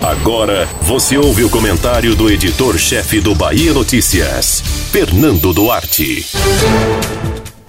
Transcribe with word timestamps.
Agora 0.00 0.66
você 0.82 1.18
ouve 1.18 1.44
o 1.44 1.50
comentário 1.50 2.14
do 2.14 2.30
editor-chefe 2.30 3.20
do 3.20 3.34
Bahia 3.34 3.72
Notícias, 3.72 4.60
Fernando 4.90 5.52
Duarte. 5.52 6.26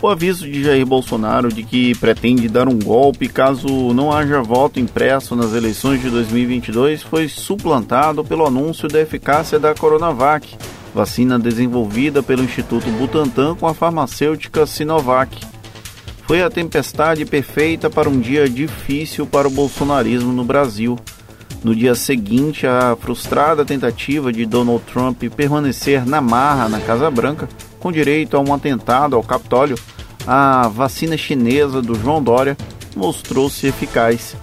O 0.02 0.08
aviso 0.08 0.50
de 0.50 0.64
Jair 0.64 0.86
Bolsonaro 0.86 1.50
de 1.50 1.64
que 1.64 1.96
pretende 1.96 2.48
dar 2.48 2.68
um 2.68 2.80
golpe 2.80 3.28
caso 3.28 3.68
não 3.94 4.12
haja 4.12 4.42
voto 4.42 4.80
impresso 4.80 5.36
nas 5.36 5.54
eleições 5.54 6.02
de 6.02 6.10
2022 6.10 7.04
foi 7.04 7.28
suplantado 7.28 8.24
pelo 8.24 8.48
anúncio 8.48 8.88
da 8.88 9.00
eficácia 9.00 9.60
da 9.60 9.76
Coronavac, 9.76 10.58
vacina 10.96 11.38
desenvolvida 11.38 12.24
pelo 12.24 12.44
Instituto 12.44 12.90
Butantan 12.90 13.56
com 13.56 13.68
a 13.68 13.74
farmacêutica 13.74 14.66
Sinovac. 14.66 15.38
Foi 16.26 16.42
a 16.42 16.50
tempestade 16.50 17.26
perfeita 17.26 17.90
para 17.90 18.10
um 18.10 18.20
dia 18.20 18.48
difícil 18.50 19.28
para 19.28 19.48
o 19.48 19.52
bolsonarismo 19.52 20.32
no 20.32 20.46
Brasil. 20.46 20.98
No 21.64 21.76
dia 21.76 21.94
seguinte 21.94 22.66
à 22.66 22.96
frustrada 23.00 23.64
tentativa 23.64 24.34
de 24.34 24.48
Donald 24.48 24.84
Trump 24.92 25.22
permanecer 25.36 26.08
na 26.08 26.20
marra 26.20 26.68
na 26.68 26.80
Casa 26.80 27.10
Branca, 27.12 27.48
com 27.80 27.92
direito 27.92 28.36
a 28.36 28.40
um 28.40 28.52
atentado 28.52 29.16
ao 29.16 29.22
Capitólio, 29.22 29.78
a 30.26 30.68
vacina 30.68 31.16
chinesa 31.16 31.80
do 31.80 31.94
João 31.94 32.22
Dória 32.22 32.58
mostrou-se 32.96 33.68
eficaz. 33.68 34.36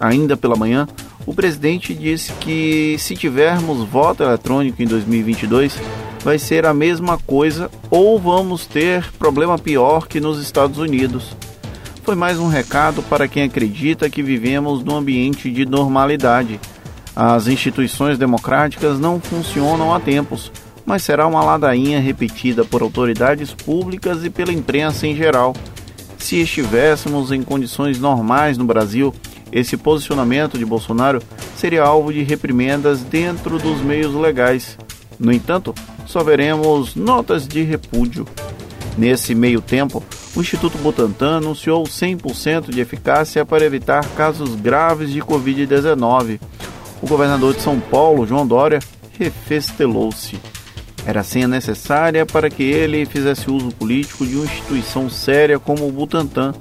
Ainda 0.00 0.36
pela 0.36 0.56
manhã, 0.56 0.88
o 1.24 1.32
presidente 1.32 1.94
disse 1.94 2.32
que 2.34 2.96
se 2.98 3.14
tivermos 3.14 3.88
voto 3.88 4.24
eletrônico 4.24 4.82
em 4.82 4.86
2022, 4.86 5.78
vai 6.24 6.38
ser 6.40 6.66
a 6.66 6.74
mesma 6.74 7.18
coisa 7.18 7.70
ou 7.88 8.18
vamos 8.18 8.66
ter 8.66 9.12
problema 9.12 9.58
pior 9.58 10.08
que 10.08 10.20
nos 10.20 10.42
Estados 10.42 10.78
Unidos. 10.78 11.36
Foi 12.04 12.14
mais 12.14 12.38
um 12.38 12.48
recado 12.48 13.02
para 13.02 13.26
quem 13.26 13.44
acredita 13.44 14.10
que 14.10 14.22
vivemos 14.22 14.84
num 14.84 14.96
ambiente 14.96 15.50
de 15.50 15.64
normalidade. 15.64 16.60
As 17.16 17.46
instituições 17.46 18.18
democráticas 18.18 19.00
não 19.00 19.20
funcionam 19.20 19.94
há 19.94 19.98
tempos 19.98 20.52
mas 20.86 21.02
será 21.02 21.26
uma 21.26 21.42
ladainha 21.42 22.00
repetida 22.00 22.64
por 22.64 22.82
autoridades 22.82 23.52
públicas 23.52 24.24
e 24.24 24.30
pela 24.30 24.52
imprensa 24.52 25.06
em 25.06 25.16
geral. 25.16 25.54
Se 26.18 26.40
estivéssemos 26.40 27.32
em 27.32 27.42
condições 27.42 27.98
normais 27.98 28.58
no 28.58 28.64
Brasil, 28.64 29.14
esse 29.52 29.76
posicionamento 29.76 30.58
de 30.58 30.64
Bolsonaro 30.64 31.22
seria 31.56 31.84
alvo 31.84 32.12
de 32.12 32.22
reprimendas 32.22 33.00
dentro 33.00 33.58
dos 33.58 33.80
meios 33.80 34.14
legais. 34.14 34.76
No 35.18 35.32
entanto, 35.32 35.74
só 36.06 36.22
veremos 36.22 36.94
notas 36.94 37.46
de 37.46 37.62
repúdio. 37.62 38.26
Nesse 38.96 39.34
meio 39.34 39.60
tempo, 39.60 40.02
o 40.36 40.40
Instituto 40.40 40.76
Butantan 40.78 41.36
anunciou 41.36 41.84
100% 41.84 42.70
de 42.70 42.80
eficácia 42.80 43.46
para 43.46 43.64
evitar 43.64 44.04
casos 44.10 44.54
graves 44.56 45.10
de 45.10 45.20
Covid-19. 45.20 46.40
O 47.00 47.06
governador 47.06 47.54
de 47.54 47.62
São 47.62 47.78
Paulo, 47.78 48.26
João 48.26 48.46
Dória, 48.46 48.80
refestelou-se. 49.18 50.40
Era 51.06 51.22
senha 51.22 51.46
necessária 51.46 52.24
para 52.24 52.50
que 52.50 52.62
ele 52.62 53.04
fizesse 53.06 53.50
uso 53.50 53.70
político 53.72 54.26
de 54.26 54.34
uma 54.36 54.44
instituição 54.44 55.08
séria 55.08 55.58
como 55.58 55.86
o 55.86 55.92
Butantan, 55.92 56.54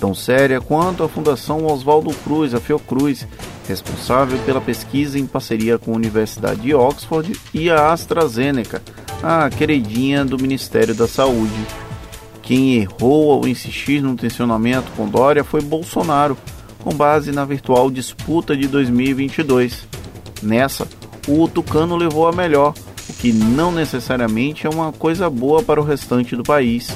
tão 0.00 0.14
séria 0.14 0.60
quanto 0.60 1.04
a 1.04 1.08
Fundação 1.08 1.66
Oswaldo 1.66 2.12
Cruz, 2.24 2.54
a 2.54 2.60
Fiocruz, 2.60 3.26
responsável 3.68 4.38
pela 4.40 4.60
pesquisa 4.60 5.18
em 5.18 5.26
parceria 5.26 5.78
com 5.78 5.92
a 5.92 5.96
Universidade 5.96 6.62
de 6.62 6.74
Oxford 6.74 7.38
e 7.54 7.70
a 7.70 7.92
AstraZeneca, 7.92 8.82
a 9.22 9.48
queridinha 9.48 10.24
do 10.24 10.40
Ministério 10.40 10.94
da 10.94 11.06
Saúde. 11.06 11.66
Quem 12.54 12.74
errou 12.74 13.32
ao 13.32 13.48
insistir 13.48 14.02
no 14.02 14.14
tensionamento 14.14 14.92
com 14.94 15.08
Dória 15.08 15.42
foi 15.42 15.62
Bolsonaro, 15.62 16.36
com 16.84 16.92
base 16.92 17.32
na 17.32 17.46
virtual 17.46 17.90
disputa 17.90 18.54
de 18.54 18.68
2022. 18.68 19.88
Nessa, 20.42 20.86
o 21.26 21.48
Tucano 21.48 21.96
levou 21.96 22.28
a 22.28 22.32
melhor 22.32 22.74
o 23.08 23.12
que 23.14 23.32
não 23.32 23.72
necessariamente 23.72 24.66
é 24.66 24.68
uma 24.70 24.92
coisa 24.92 25.30
boa 25.30 25.62
para 25.62 25.80
o 25.80 25.82
restante 25.82 26.36
do 26.36 26.42
país. 26.42 26.94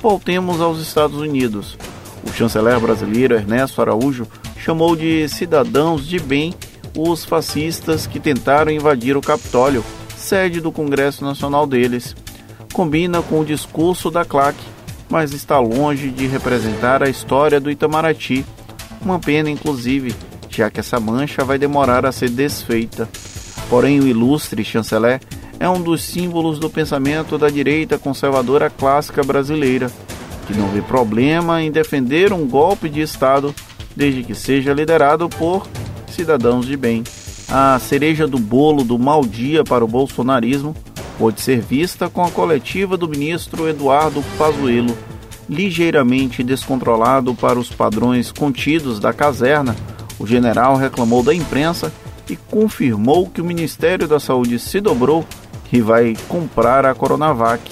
Voltemos 0.00 0.60
aos 0.60 0.80
Estados 0.80 1.18
Unidos. 1.18 1.76
O 2.22 2.32
chanceler 2.32 2.78
brasileiro 2.78 3.34
Ernesto 3.34 3.82
Araújo 3.82 4.24
chamou 4.56 4.94
de 4.94 5.28
cidadãos 5.28 6.06
de 6.06 6.20
bem 6.20 6.54
os 6.96 7.24
fascistas 7.24 8.06
que 8.06 8.20
tentaram 8.20 8.70
invadir 8.70 9.16
o 9.16 9.20
Capitólio, 9.20 9.84
sede 10.16 10.60
do 10.60 10.70
Congresso 10.70 11.24
Nacional 11.24 11.66
deles. 11.66 12.14
Combina 12.72 13.20
com 13.20 13.40
o 13.40 13.44
discurso 13.44 14.12
da 14.12 14.24
claque, 14.24 14.75
mas 15.08 15.32
está 15.32 15.58
longe 15.58 16.10
de 16.10 16.26
representar 16.26 17.02
a 17.02 17.08
história 17.08 17.60
do 17.60 17.70
Itamaraty. 17.70 18.44
Uma 19.00 19.18
pena, 19.18 19.50
inclusive, 19.50 20.14
já 20.50 20.70
que 20.70 20.80
essa 20.80 20.98
mancha 20.98 21.44
vai 21.44 21.58
demorar 21.58 22.04
a 22.06 22.12
ser 22.12 22.30
desfeita. 22.30 23.08
Porém, 23.68 24.00
o 24.00 24.06
ilustre 24.06 24.64
chanceler 24.64 25.20
é 25.58 25.68
um 25.68 25.80
dos 25.80 26.02
símbolos 26.02 26.58
do 26.58 26.68
pensamento 26.68 27.38
da 27.38 27.48
direita 27.48 27.98
conservadora 27.98 28.70
clássica 28.70 29.22
brasileira, 29.22 29.90
que 30.46 30.54
não 30.54 30.68
vê 30.68 30.82
problema 30.82 31.62
em 31.62 31.70
defender 31.70 32.32
um 32.32 32.46
golpe 32.46 32.88
de 32.88 33.00
Estado 33.00 33.54
desde 33.94 34.22
que 34.22 34.34
seja 34.34 34.72
liderado 34.72 35.28
por 35.28 35.66
cidadãos 36.08 36.66
de 36.66 36.76
bem. 36.76 37.02
A 37.48 37.78
cereja 37.78 38.26
do 38.26 38.38
bolo 38.38 38.82
do 38.82 38.98
mau 38.98 39.24
dia 39.24 39.62
para 39.64 39.84
o 39.84 39.88
bolsonarismo 39.88 40.74
pode 41.18 41.40
ser 41.40 41.60
vista 41.60 42.08
com 42.08 42.24
a 42.24 42.30
coletiva 42.30 42.96
do 42.96 43.08
ministro 43.08 43.68
Eduardo 43.68 44.22
Pazuello, 44.36 44.96
ligeiramente 45.48 46.42
descontrolado 46.42 47.34
para 47.34 47.58
os 47.58 47.70
padrões 47.70 48.30
contidos 48.32 48.98
da 48.98 49.12
caserna. 49.12 49.74
O 50.18 50.26
general 50.26 50.76
reclamou 50.76 51.22
da 51.22 51.34
imprensa 51.34 51.92
e 52.28 52.36
confirmou 52.36 53.28
que 53.28 53.40
o 53.40 53.44
Ministério 53.44 54.08
da 54.08 54.18
Saúde 54.18 54.58
se 54.58 54.80
dobrou 54.80 55.24
e 55.72 55.80
vai 55.80 56.16
comprar 56.28 56.84
a 56.84 56.94
Coronavac. 56.94 57.62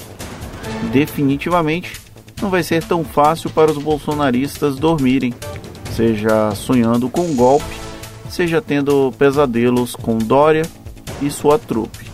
Definitivamente 0.93 2.01
não 2.41 2.51
vai 2.51 2.63
ser 2.63 2.83
tão 2.85 3.05
fácil 3.05 3.51
para 3.51 3.71
os 3.71 3.79
bolsonaristas 3.79 4.77
dormirem, 4.77 5.35
seja 5.93 6.55
sonhando 6.55 7.09
com 7.09 7.23
um 7.23 7.35
golpe, 7.35 7.65
seja 8.29 8.61
tendo 8.61 9.13
pesadelos 9.19 9.95
com 9.97 10.19
Dória 10.19 10.65
e 11.23 11.31
sua 11.31 11.59
trupe. 11.59 12.14